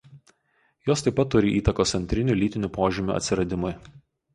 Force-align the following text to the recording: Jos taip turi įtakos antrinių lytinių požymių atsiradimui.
Jos 0.91 1.05
taip 1.09 1.21
turi 1.37 1.53
įtakos 1.59 1.95
antrinių 2.01 2.41
lytinių 2.41 2.75
požymių 2.83 3.19
atsiradimui. 3.23 3.81